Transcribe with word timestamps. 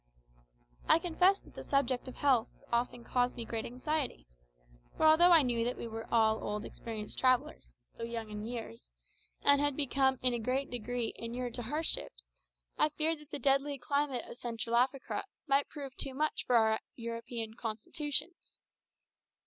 I 0.89 0.97
confess 0.97 1.39
that 1.41 1.53
the 1.53 1.61
subject 1.63 2.07
of 2.07 2.15
health 2.15 2.47
often 2.73 3.03
caused 3.03 3.35
me 3.37 3.45
much 3.45 3.53
anxiety; 3.63 4.25
for 4.97 5.05
although 5.05 5.29
I 5.31 5.43
knew 5.43 5.63
that 5.63 5.77
we 5.77 5.85
were 5.85 6.11
all 6.11 6.43
old 6.43 6.65
experienced 6.65 7.19
travellers 7.19 7.75
though 7.95 8.03
young 8.05 8.31
in 8.31 8.43
years 8.47 8.89
and 9.43 9.61
had 9.61 9.77
become 9.77 10.17
in 10.23 10.33
a 10.33 10.39
great 10.39 10.71
degree 10.71 11.13
inured 11.17 11.53
to 11.53 11.61
hardships, 11.61 12.25
I 12.79 12.89
feared 12.89 13.19
that 13.19 13.29
the 13.29 13.37
deadly 13.37 13.77
climate 13.77 14.25
of 14.27 14.37
Central 14.37 14.75
Africa 14.75 15.23
might 15.45 15.69
prove 15.69 15.95
too 15.95 16.15
much 16.15 16.47
for 16.47 16.55
our 16.55 16.79
European 16.95 17.53
constitutions. 17.53 18.57